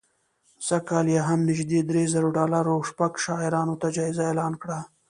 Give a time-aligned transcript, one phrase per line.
[0.67, 4.79] سږ کال یې هم نژدې درې زره ډالره شپږو شاعرانو ته جایزه اعلان کړه